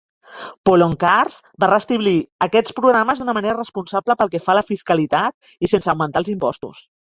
Poloncarz 0.69 1.37
va 1.63 1.69
restablir 1.71 2.15
aquests 2.47 2.75
programes 2.81 3.21
d'una 3.23 3.37
manera 3.41 3.57
responsable 3.61 4.19
pel 4.23 4.35
que 4.35 4.45
fa 4.49 4.57
a 4.57 4.59
la 4.63 4.67
fiscalitat 4.73 5.53
i 5.69 5.75
sense 5.77 5.97
augmentar 5.97 6.25
els 6.27 6.37
impostos. 6.39 6.87